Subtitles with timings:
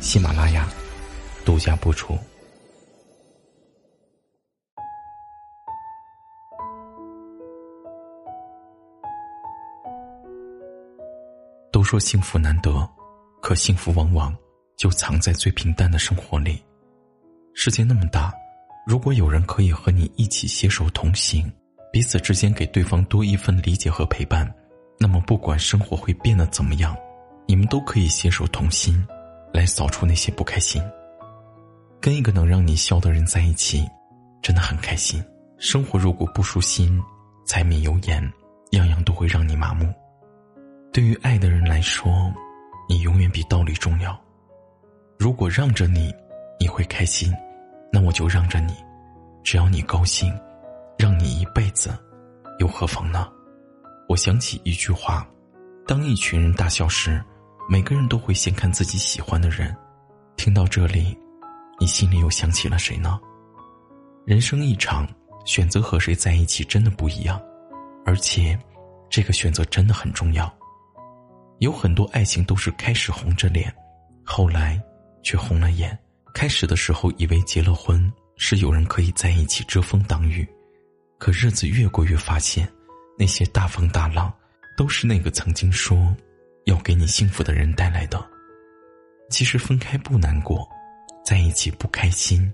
[0.00, 0.68] 喜马拉雅
[1.44, 2.16] 独家播出。
[11.72, 12.88] 都说幸福难得，
[13.42, 14.34] 可幸福往往
[14.76, 16.62] 就藏在最平淡的生活里。
[17.52, 18.32] 世界那么大，
[18.86, 21.52] 如果有人可以和你一起携手同行，
[21.92, 24.50] 彼此之间给对方多一份理解和陪伴。
[24.98, 26.96] 那么，不管生活会变得怎么样，
[27.46, 29.06] 你们都可以携手同心，
[29.52, 30.82] 来扫除那些不开心。
[32.00, 33.84] 跟一个能让你笑的人在一起，
[34.42, 35.22] 真的很开心。
[35.58, 37.02] 生活如果不舒心，
[37.46, 38.32] 柴米油盐，
[38.72, 39.92] 样样都会让你麻木。
[40.92, 42.32] 对于爱的人来说，
[42.88, 44.18] 你永远比道理重要。
[45.18, 46.14] 如果让着你，
[46.60, 47.34] 你会开心，
[47.92, 48.74] 那我就让着你。
[49.42, 50.32] 只要你高兴，
[50.98, 51.96] 让你一辈子，
[52.58, 53.28] 又何妨呢？
[54.08, 55.26] 我想起一句话：
[55.86, 57.22] 当一群人大笑时，
[57.68, 59.76] 每个人都会先看自己喜欢的人。
[60.36, 61.18] 听到这里，
[61.80, 63.18] 你心里又想起了谁呢？
[64.24, 65.08] 人生一场，
[65.44, 67.40] 选择和谁在一起真的不一样，
[68.04, 68.56] 而且，
[69.10, 70.52] 这个选择真的很重要。
[71.58, 73.74] 有很多爱情都是开始红着脸，
[74.24, 74.80] 后来
[75.24, 75.98] 却红了眼。
[76.32, 80.46] 开始的时候以为结了婚是有人可以在一起遮风挡雨，
[81.18, 82.70] 可日子越过越发现。
[83.18, 84.32] 那些大风大浪，
[84.76, 86.14] 都是那个曾经说
[86.66, 88.24] 要给你幸福的人带来的。
[89.30, 90.68] 其实分开不难过，
[91.24, 92.52] 在一起不开心，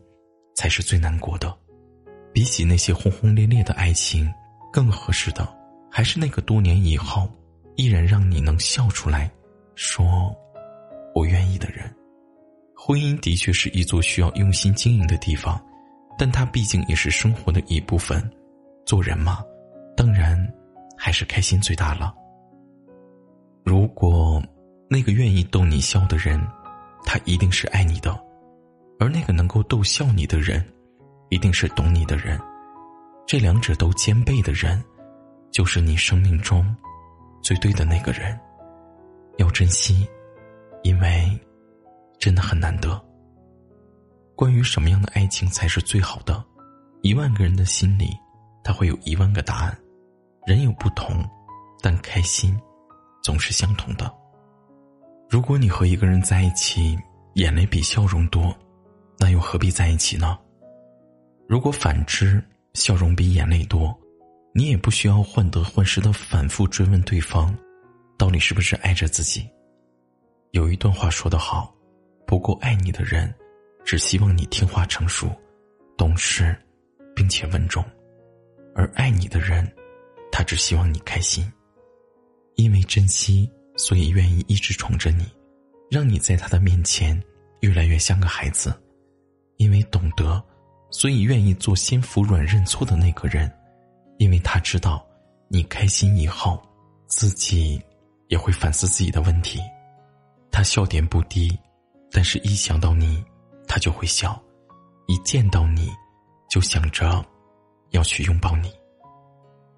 [0.55, 1.55] 才是最难过的。
[2.33, 4.33] 比起那些轰轰烈烈的爱情，
[4.73, 5.47] 更合适的
[5.91, 7.29] 还是那个多年以后
[7.77, 9.31] 依然让你能笑出来，
[9.75, 10.35] 说
[11.15, 11.85] “我愿意”的人。
[12.75, 15.63] 婚姻的确是一座需要用心经营的地方，
[16.19, 18.23] 但它毕竟也是生活的一部分。
[18.85, 19.45] 做人嘛。
[19.95, 20.37] 当然，
[20.97, 22.15] 还是开心最大了。
[23.65, 24.43] 如果
[24.89, 26.41] 那个愿意逗你笑的人，
[27.05, 28.13] 他一定是爱你的；
[28.99, 30.65] 而那个能够逗笑你的人，
[31.31, 32.39] 一定是懂你的人。
[33.27, 34.83] 这两者都兼备的人，
[35.51, 36.75] 就是你生命中
[37.41, 38.39] 最对的那个人。
[39.39, 40.07] 要珍惜，
[40.83, 41.41] 因为
[42.19, 43.03] 真的很难得。
[44.37, 46.45] 关于什么样的爱情才是最好的？
[47.01, 48.11] 一万个人的心里，
[48.63, 49.79] 他会有一万个答案。
[50.47, 51.25] 人有不同，
[51.81, 52.59] 但开心
[53.23, 54.13] 总是相同的。
[55.31, 56.99] 如果你和一个人在一起，
[57.35, 58.55] 眼泪比笑容多，
[59.19, 60.39] 那又何必在一起呢？
[61.49, 62.43] 如果反之，
[62.75, 63.97] 笑容比眼泪多，
[64.53, 67.57] 你也不需要患得患失的反复追问对方，
[68.19, 69.49] 到底是不是爱着自己。
[70.51, 71.75] 有一段话说得好：，
[72.27, 73.33] 不够爱你的人，
[73.85, 75.31] 只希望你听话成熟、
[75.97, 76.55] 懂事，
[77.15, 77.83] 并且稳重；
[78.75, 79.67] 而爱你的人。
[80.35, 81.51] 他只希望你开心，
[82.57, 85.25] 因为珍惜，所以愿意一直宠着你，
[85.91, 87.21] 让你在他的面前
[87.61, 88.71] 越来越像个孩子；
[89.57, 90.43] 因为懂得，
[90.91, 93.49] 所以愿意做先服软认错的那个人；
[94.19, 95.05] 因为他知道，
[95.49, 96.63] 你开心以后，
[97.07, 97.81] 自己
[98.29, 99.61] 也会反思自己的问题。
[100.51, 101.59] 他笑点不低，
[102.11, 103.25] 但是一想到你，
[103.67, 104.39] 他就会笑；
[105.07, 105.91] 一见到你，
[106.51, 107.25] 就想着
[107.91, 108.71] 要去拥抱你。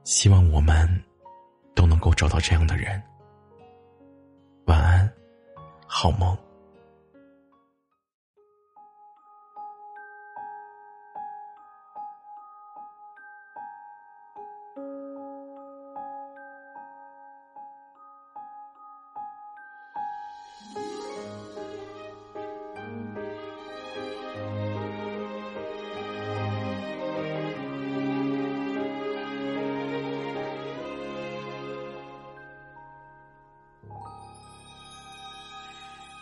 [0.02, 1.02] 希望我们
[1.74, 3.02] 都能够找到这样的人。
[4.66, 5.12] 晚安，
[5.86, 6.36] 好梦。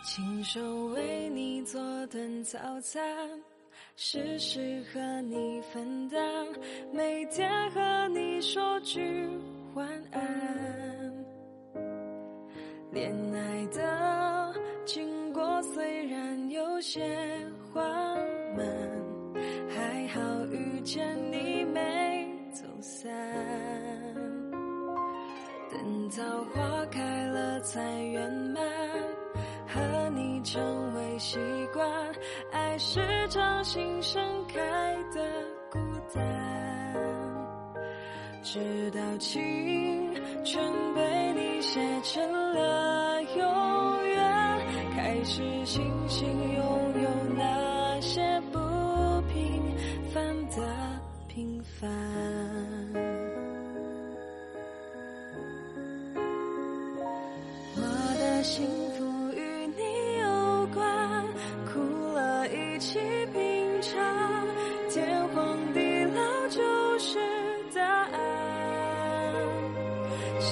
[0.03, 3.01] 亲手为你做顿早餐，
[3.95, 6.19] 事事和你分担，
[6.91, 9.01] 每天和你说句
[9.75, 11.25] 晚安。
[12.91, 14.53] 恋爱的
[14.85, 17.01] 经过虽然有些
[17.71, 17.83] 缓
[18.57, 18.67] 慢，
[19.69, 23.09] 还好遇见你没走散。
[25.71, 28.82] 等到花开了才圆满。
[29.73, 31.39] 和你成为习
[31.73, 31.89] 惯，
[32.51, 34.59] 爱是掌心盛开
[35.11, 35.25] 的
[35.71, 35.79] 孤
[36.13, 36.23] 单。
[38.43, 40.13] 直到青
[40.45, 44.59] 春被你写成了永远，
[44.95, 47.72] 开始庆幸拥有那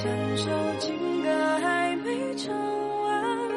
[0.02, 0.50] 享受
[0.80, 2.52] 情歌还没唱
[3.04, 3.50] 完，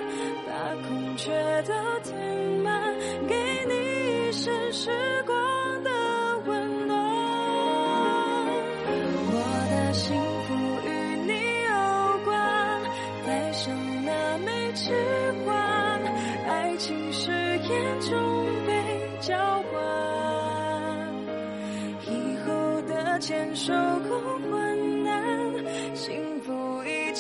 [0.47, 0.53] 把
[0.87, 1.33] 空缺
[1.63, 2.15] 都填
[2.63, 2.95] 满，
[3.27, 3.35] 给
[3.67, 4.91] 你一生时
[5.25, 5.35] 光
[5.83, 5.91] 的
[6.45, 6.99] 温暖。
[9.33, 9.35] 我
[9.71, 10.15] 的幸
[10.47, 10.53] 福
[10.87, 10.91] 与
[11.25, 11.33] 你
[11.65, 11.73] 有
[12.27, 12.37] 关，
[13.27, 13.75] 带上
[14.05, 14.93] 那枚指
[15.47, 15.57] 环，
[16.47, 18.13] 爱情誓言中
[18.67, 19.35] 被交
[19.73, 19.73] 换。
[22.07, 22.53] 以后
[22.83, 23.73] 的牵手
[24.07, 24.13] 共
[24.51, 24.74] 患，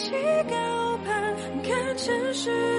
[0.04, 0.10] 起
[0.50, 2.73] 高攀，看城市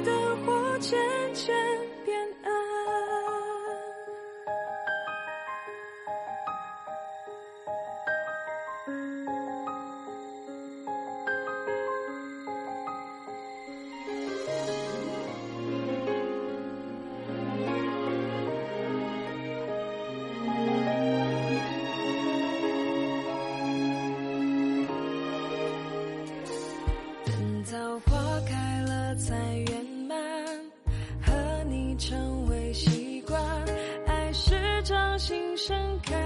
[35.67, 36.24] 盛开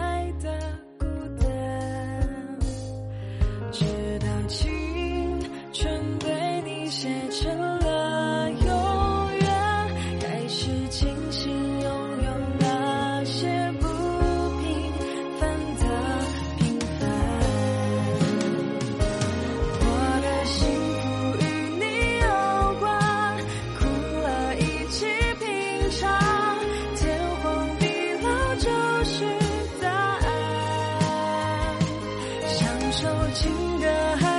[32.55, 33.87] 享受情歌
[34.19, 34.38] 还